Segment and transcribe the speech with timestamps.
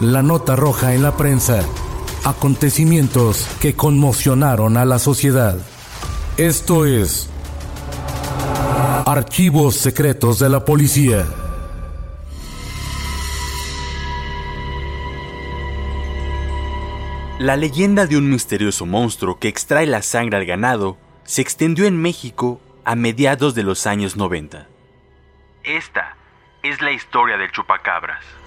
[0.00, 1.62] La nota roja en la prensa.
[2.24, 5.58] Acontecimientos que conmocionaron a la sociedad.
[6.38, 7.28] Esto es
[9.04, 11.26] Archivos Secretos de la Policía.
[17.38, 22.00] La leyenda de un misterioso monstruo que extrae la sangre al ganado se extendió en
[22.00, 24.66] México a mediados de los años 90.
[25.62, 26.16] Esta
[26.62, 28.39] es la historia del chupacabras.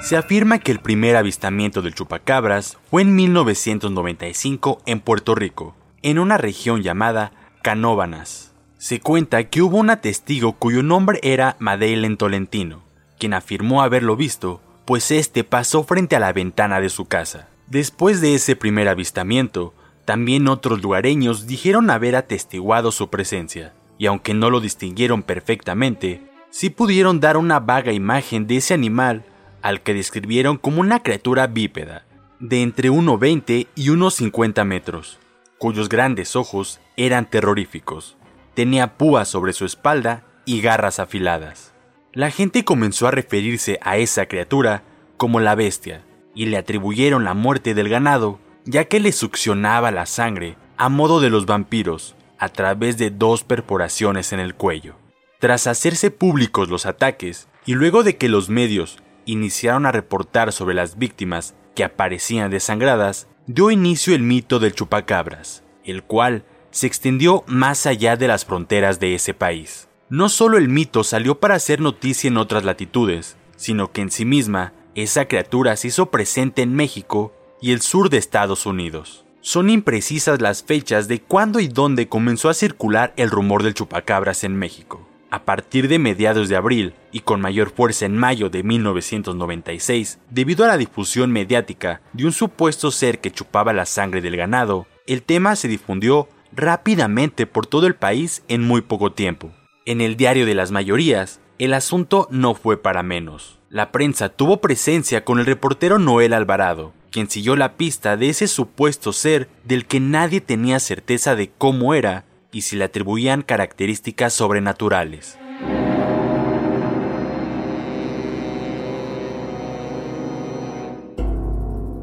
[0.00, 6.18] Se afirma que el primer avistamiento del chupacabras fue en 1995 en Puerto Rico, en
[6.18, 8.52] una región llamada Canóbanas.
[8.78, 12.82] Se cuenta que hubo una testigo cuyo nombre era Madeleine Tolentino,
[13.18, 17.48] quien afirmó haberlo visto, pues este pasó frente a la ventana de su casa.
[17.66, 19.74] Después de ese primer avistamiento,
[20.06, 26.70] también otros lugareños dijeron haber atestiguado su presencia, y aunque no lo distinguieron perfectamente, sí
[26.70, 29.24] pudieron dar una vaga imagen de ese animal
[29.62, 32.04] al que describieron como una criatura bípeda,
[32.38, 35.18] de entre 1,20 y 1,50 metros,
[35.58, 38.16] cuyos grandes ojos eran terroríficos.
[38.54, 41.72] Tenía púas sobre su espalda y garras afiladas.
[42.12, 44.82] La gente comenzó a referirse a esa criatura
[45.16, 46.02] como la bestia,
[46.34, 51.20] y le atribuyeron la muerte del ganado, ya que le succionaba la sangre a modo
[51.20, 54.94] de los vampiros, a través de dos perforaciones en el cuello.
[55.38, 58.98] Tras hacerse públicos los ataques, y luego de que los medios
[59.32, 65.62] iniciaron a reportar sobre las víctimas que aparecían desangradas, dio inicio el mito del chupacabras,
[65.84, 69.88] el cual se extendió más allá de las fronteras de ese país.
[70.08, 74.24] No solo el mito salió para hacer noticia en otras latitudes, sino que en sí
[74.24, 79.24] misma esa criatura se hizo presente en México y el sur de Estados Unidos.
[79.40, 84.44] Son imprecisas las fechas de cuándo y dónde comenzó a circular el rumor del chupacabras
[84.44, 85.09] en México.
[85.32, 90.64] A partir de mediados de abril y con mayor fuerza en mayo de 1996, debido
[90.64, 95.22] a la difusión mediática de un supuesto ser que chupaba la sangre del ganado, el
[95.22, 99.52] tema se difundió rápidamente por todo el país en muy poco tiempo.
[99.86, 103.60] En el diario de las mayorías, el asunto no fue para menos.
[103.68, 108.48] La prensa tuvo presencia con el reportero Noel Alvarado, quien siguió la pista de ese
[108.48, 114.32] supuesto ser del que nadie tenía certeza de cómo era y si le atribuían características
[114.32, 115.38] sobrenaturales.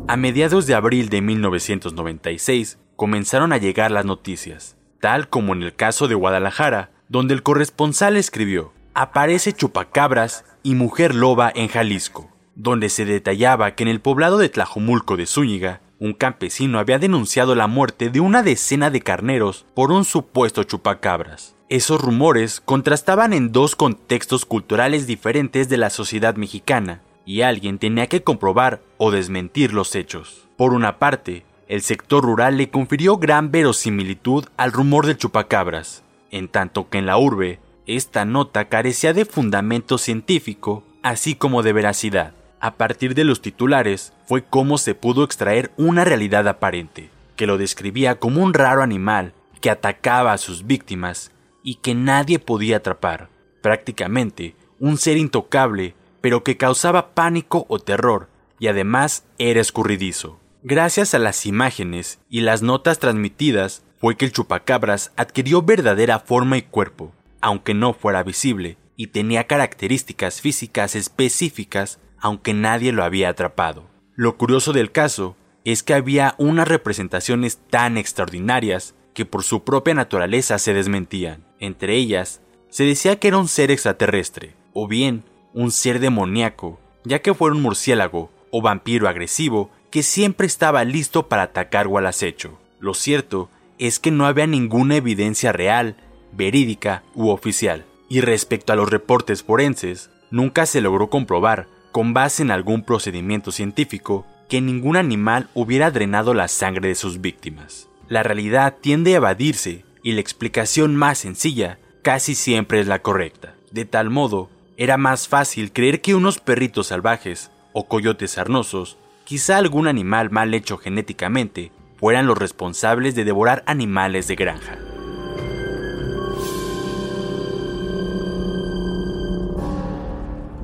[0.10, 5.76] A mediados de abril de 1996 comenzaron a llegar las noticias, tal como en el
[5.76, 12.88] caso de Guadalajara, donde el corresponsal escribió, aparece chupacabras y mujer loba en Jalisco, donde
[12.90, 17.68] se detallaba que en el poblado de Tlajomulco de Zúñiga, un campesino había denunciado la
[17.68, 21.56] muerte de una decena de carneros por un supuesto chupacabras.
[21.70, 28.08] Esos rumores contrastaban en dos contextos culturales diferentes de la sociedad mexicana, y alguien tenía
[28.08, 30.48] que comprobar o desmentir los hechos.
[30.56, 36.48] Por una parte, el sector rural le confirió gran verosimilitud al rumor del chupacabras, en
[36.48, 42.34] tanto que en la urbe, esta nota carecía de fundamento científico, así como de veracidad.
[42.60, 47.58] A partir de los titulares fue como se pudo extraer una realidad aparente, que lo
[47.58, 51.32] describía como un raro animal que atacaba a sus víctimas
[51.64, 53.30] y que nadie podía atrapar,
[53.62, 60.40] prácticamente un ser intocable, pero que causaba pánico o terror, y además era escurridizo.
[60.64, 66.58] Gracias a las imágenes y las notas transmitidas fue que el chupacabras adquirió verdadera forma
[66.58, 73.30] y cuerpo, aunque no fuera visible, y tenía características físicas específicas, aunque nadie lo había
[73.30, 73.86] atrapado.
[74.16, 79.94] Lo curioso del caso es que había unas representaciones tan extraordinarias que por su propia
[79.94, 81.44] naturaleza se desmentían.
[81.60, 85.24] Entre ellas, se decía que era un ser extraterrestre, o bien
[85.54, 91.28] un ser demoníaco, ya que fuera un murciélago o vampiro agresivo que siempre estaba listo
[91.28, 92.60] para atacar o al acecho.
[92.80, 93.50] Lo cierto
[93.80, 95.96] es que no había ninguna evidencia real,
[96.32, 97.86] verídica u oficial.
[98.10, 101.68] Y respecto a los reportes forenses, nunca se logró comprobar,
[101.98, 107.22] con base en algún procedimiento científico, que ningún animal hubiera drenado la sangre de sus
[107.22, 107.90] víctimas.
[108.08, 113.56] La realidad tiende a evadirse y la explicación más sencilla casi siempre es la correcta.
[113.72, 119.58] De tal modo, era más fácil creer que unos perritos salvajes o coyotes sarnosos, quizá
[119.58, 124.78] algún animal mal hecho genéticamente, fueran los responsables de devorar animales de granja.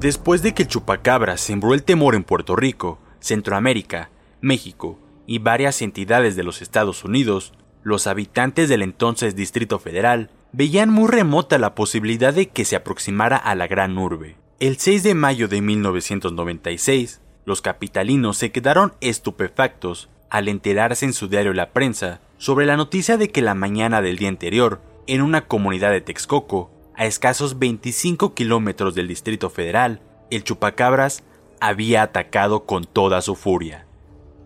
[0.03, 4.09] Después de que el chupacabra sembró el temor en Puerto Rico, Centroamérica,
[4.41, 7.53] México y varias entidades de los Estados Unidos,
[7.83, 13.37] los habitantes del entonces Distrito Federal veían muy remota la posibilidad de que se aproximara
[13.37, 14.35] a la gran urbe.
[14.59, 21.29] El 6 de mayo de 1996, los capitalinos se quedaron estupefactos al enterarse en su
[21.29, 25.47] diario La Prensa sobre la noticia de que la mañana del día anterior, en una
[25.47, 31.23] comunidad de Texcoco, a escasos 25 kilómetros del Distrito Federal, el chupacabras
[31.59, 33.85] había atacado con toda su furia.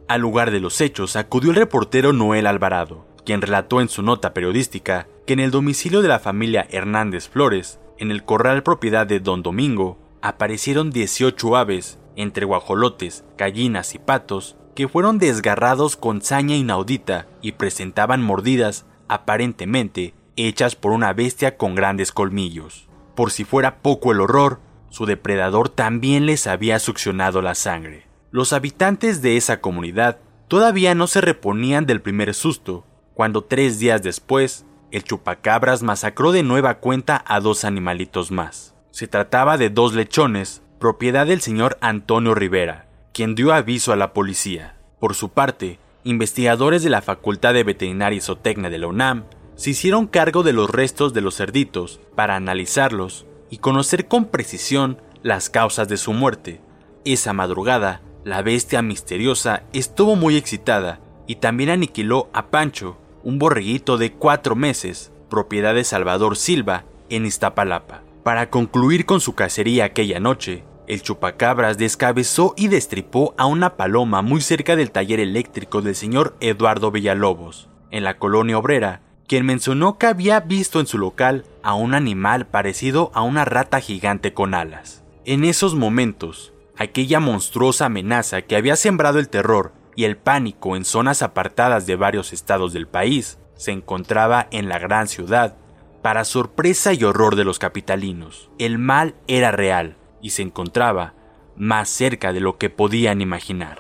[0.07, 4.33] Al lugar de los hechos acudió el reportero Noel Alvarado, quien relató en su nota
[4.33, 9.19] periodística que en el domicilio de la familia Hernández Flores, en el corral propiedad de
[9.19, 16.55] Don Domingo, aparecieron 18 aves, entre guajolotes, gallinas y patos, que fueron desgarrados con saña
[16.55, 22.87] inaudita y presentaban mordidas, aparentemente, hechas por una bestia con grandes colmillos.
[23.15, 28.07] Por si fuera poco el horror, su depredador también les había succionado la sangre.
[28.31, 34.03] Los habitantes de esa comunidad todavía no se reponían del primer susto, cuando tres días
[34.03, 38.75] después, el chupacabras masacró de nueva cuenta a dos animalitos más.
[38.91, 44.13] Se trataba de dos lechones, propiedad del señor Antonio Rivera, quien dio aviso a la
[44.13, 44.77] policía.
[44.99, 49.25] Por su parte, investigadores de la Facultad de Veterinaria y Zootecnia de la UNAM
[49.57, 55.01] se hicieron cargo de los restos de los cerditos para analizarlos y conocer con precisión
[55.23, 56.61] las causas de su muerte.
[57.05, 63.97] Esa madrugada, la bestia misteriosa estuvo muy excitada y también aniquiló a Pancho, un borreguito
[63.97, 68.03] de cuatro meses, propiedad de Salvador Silva, en Iztapalapa.
[68.23, 74.21] Para concluir con su cacería aquella noche, el chupacabras descabezó y destripó a una paloma
[74.21, 79.97] muy cerca del taller eléctrico del señor Eduardo Villalobos, en la colonia obrera, quien mencionó
[79.97, 84.53] que había visto en su local a un animal parecido a una rata gigante con
[84.53, 85.03] alas.
[85.25, 90.85] En esos momentos, aquella monstruosa amenaza que había sembrado el terror y el pánico en
[90.85, 95.57] zonas apartadas de varios estados del país, se encontraba en la gran ciudad.
[96.01, 101.15] Para sorpresa y horror de los capitalinos, el mal era real y se encontraba
[101.57, 103.79] más cerca de lo que podían imaginar.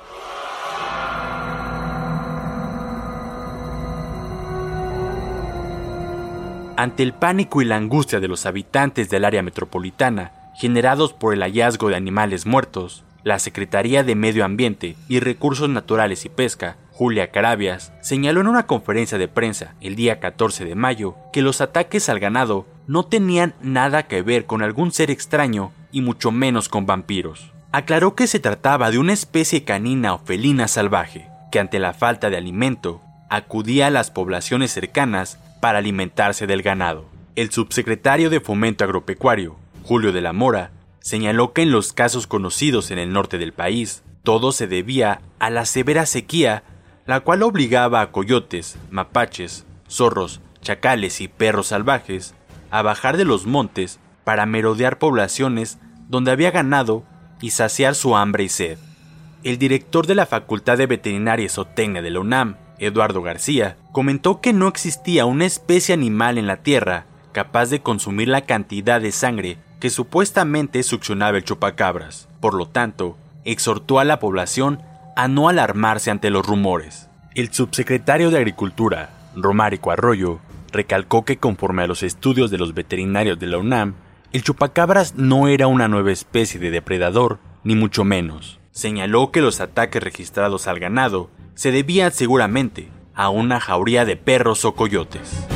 [6.77, 11.41] Ante el pánico y la angustia de los habitantes del área metropolitana, generados por el
[11.41, 17.31] hallazgo de animales muertos, la Secretaría de Medio Ambiente y Recursos Naturales y Pesca, Julia
[17.31, 22.09] Carabias, señaló en una conferencia de prensa el día 14 de mayo que los ataques
[22.09, 26.85] al ganado no tenían nada que ver con algún ser extraño y mucho menos con
[26.85, 27.53] vampiros.
[27.71, 32.29] Aclaró que se trataba de una especie canina o felina salvaje, que ante la falta
[32.29, 37.05] de alimento acudía a las poblaciones cercanas para alimentarse del ganado.
[37.35, 42.91] El subsecretario de Fomento Agropecuario, Julio de la Mora, señaló que en los casos conocidos
[42.91, 46.63] en el norte del país, todo se debía a la severa sequía,
[47.05, 52.35] la cual obligaba a coyotes, mapaches, zorros, chacales y perros salvajes
[52.71, 55.77] a bajar de los montes para merodear poblaciones
[56.09, 57.03] donde había ganado
[57.39, 58.77] y saciar su hambre y sed.
[59.43, 64.53] El director de la Facultad de Veterinaria y de la UNAM, Eduardo García, comentó que
[64.53, 69.57] no existía una especie animal en la Tierra capaz de consumir la cantidad de sangre
[69.79, 72.27] que supuestamente succionaba el chupacabras.
[72.39, 74.83] Por lo tanto, exhortó a la población
[75.15, 77.09] a no alarmarse ante los rumores.
[77.33, 83.39] El subsecretario de Agricultura, Romárico Arroyo, recalcó que conforme a los estudios de los veterinarios
[83.39, 83.95] de la UNAM,
[84.31, 88.59] el chupacabras no era una nueva especie de depredador, ni mucho menos.
[88.69, 94.63] Señaló que los ataques registrados al ganado se debían seguramente a una jauría de perros
[94.63, 95.47] o coyotes.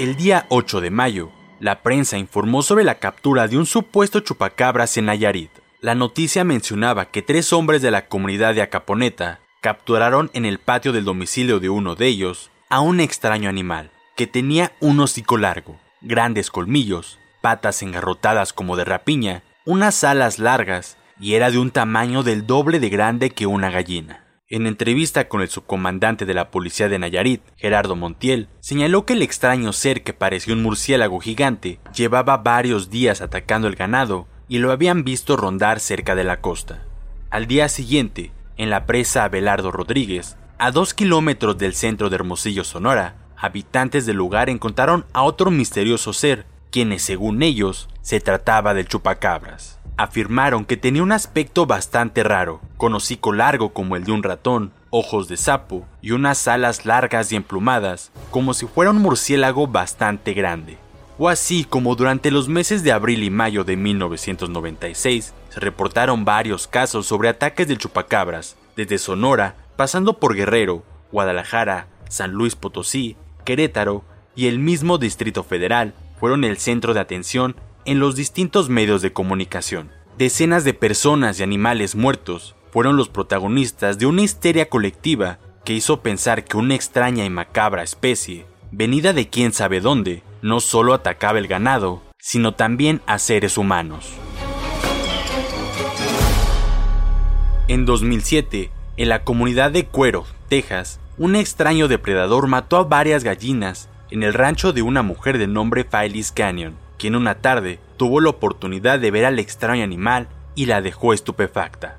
[0.00, 4.96] El día 8 de mayo, la prensa informó sobre la captura de un supuesto chupacabras
[4.96, 5.50] en Nayarit.
[5.80, 10.92] La noticia mencionaba que tres hombres de la comunidad de Acaponeta capturaron en el patio
[10.92, 15.78] del domicilio de uno de ellos a un extraño animal que tenía un hocico largo,
[16.00, 22.22] grandes colmillos, patas engarrotadas como de rapiña, unas alas largas y era de un tamaño
[22.22, 24.24] del doble de grande que una gallina.
[24.48, 29.22] En entrevista con el subcomandante de la policía de Nayarit, Gerardo Montiel, señaló que el
[29.22, 34.70] extraño ser que parecía un murciélago gigante llevaba varios días atacando el ganado y lo
[34.70, 36.84] habían visto rondar cerca de la costa.
[37.30, 42.62] Al día siguiente, en la presa Abelardo Rodríguez, a dos kilómetros del centro de Hermosillo,
[42.62, 46.46] Sonora, habitantes del lugar encontraron a otro misterioso ser,
[46.76, 49.78] quienes según ellos se trataba del chupacabras.
[49.96, 54.72] Afirmaron que tenía un aspecto bastante raro, con hocico largo como el de un ratón,
[54.90, 60.34] ojos de sapo y unas alas largas y emplumadas, como si fuera un murciélago bastante
[60.34, 60.76] grande.
[61.16, 66.66] O así como durante los meses de abril y mayo de 1996 se reportaron varios
[66.66, 73.16] casos sobre ataques del chupacabras, desde Sonora, pasando por Guerrero, Guadalajara, San Luis Potosí,
[73.46, 74.04] Querétaro
[74.34, 79.12] y el mismo Distrito Federal, fueron el centro de atención en los distintos medios de
[79.12, 79.90] comunicación.
[80.18, 86.00] Decenas de personas y animales muertos fueron los protagonistas de una histeria colectiva que hizo
[86.00, 91.38] pensar que una extraña y macabra especie, venida de quién sabe dónde, no solo atacaba
[91.38, 94.12] el ganado, sino también a seres humanos.
[97.68, 103.88] En 2007, en la comunidad de Cuero, Texas, un extraño depredador mató a varias gallinas
[104.10, 108.30] en el rancho de una mujer de nombre Phyllis Canyon quien una tarde tuvo la
[108.30, 111.96] oportunidad de ver al extraño animal y la dejó estupefacta.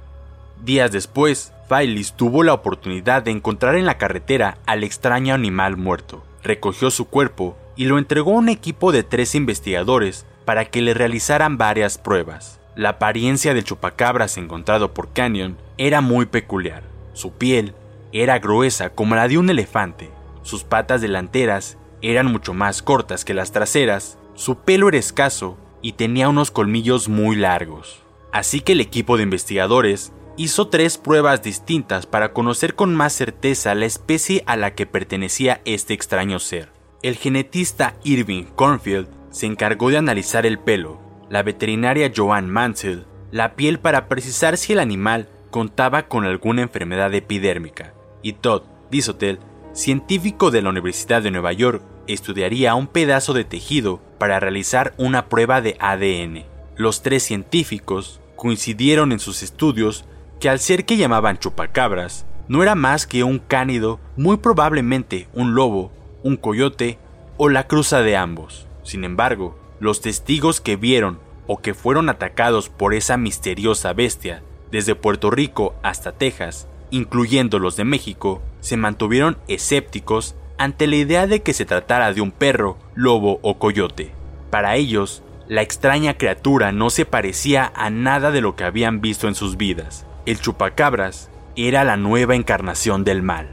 [0.64, 6.24] Días después, Phyllis tuvo la oportunidad de encontrar en la carretera al extraño animal muerto.
[6.44, 10.94] Recogió su cuerpo y lo entregó a un equipo de tres investigadores para que le
[10.94, 12.60] realizaran varias pruebas.
[12.76, 16.84] La apariencia del chupacabras encontrado por Canyon era muy peculiar.
[17.14, 17.74] Su piel
[18.14, 20.10] era gruesa como la de un elefante.
[20.44, 25.94] Sus patas delanteras eran mucho más cortas que las traseras su pelo era escaso y
[25.94, 28.04] tenía unos colmillos muy largos.
[28.32, 33.74] Así que el equipo de investigadores hizo tres pruebas distintas para conocer con más certeza
[33.74, 36.70] la especie a la que pertenecía este extraño ser.
[37.02, 41.00] El genetista Irving Cornfield se encargó de analizar el pelo,
[41.30, 47.14] la veterinaria Joan Mansell la piel para precisar si el animal contaba con alguna enfermedad
[47.14, 49.40] epidérmica, y Todd Disotel,
[49.78, 55.30] científico de la Universidad de Nueva York, estudiaría un pedazo de tejido para realizar una
[55.30, 56.46] prueba de ADN.
[56.76, 60.06] Los tres científicos coincidieron en sus estudios
[60.40, 65.54] que al ser que llamaban chupacabras, no era más que un cánido, muy probablemente un
[65.54, 65.92] lobo,
[66.24, 66.98] un coyote
[67.38, 68.66] o la cruza de ambos.
[68.82, 74.42] Sin embargo, los testigos que vieron o que fueron atacados por esa misteriosa bestia,
[74.72, 81.26] desde Puerto Rico hasta Texas, incluyendo los de México, se mantuvieron escépticos ante la idea
[81.26, 84.12] de que se tratara de un perro, lobo o coyote.
[84.50, 89.30] Para ellos, la extraña criatura no se parecía a nada de lo que habían visto
[89.30, 90.06] en sus vidas.
[90.26, 93.50] El chupacabras era la nueva encarnación del mal.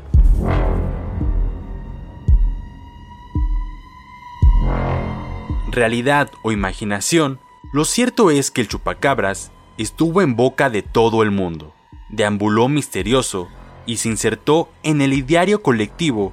[5.71, 7.39] Realidad o imaginación,
[7.73, 11.73] lo cierto es que el chupacabras estuvo en boca de todo el mundo,
[12.09, 13.49] deambuló misterioso
[13.87, 16.33] y se insertó en el ideario colectivo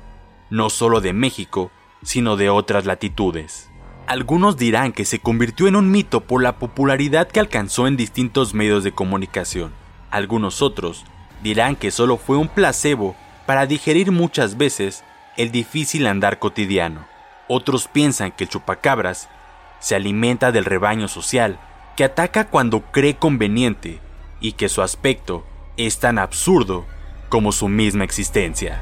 [0.50, 1.72] no solo de México,
[2.04, 3.70] sino de otras latitudes.
[4.08, 8.54] Algunos dirán que se convirtió en un mito por la popularidad que alcanzó en distintos
[8.54, 9.72] medios de comunicación.
[10.10, 11.06] Algunos otros
[11.42, 13.16] dirán que solo fue un placebo
[13.46, 15.04] para digerir muchas veces
[15.38, 17.06] el difícil andar cotidiano.
[17.48, 19.30] Otros piensan que el chupacabras
[19.80, 21.60] se alimenta del rebaño social,
[21.96, 24.00] que ataca cuando cree conveniente
[24.40, 25.46] y que su aspecto
[25.78, 26.86] es tan absurdo
[27.32, 28.82] como su misma existencia.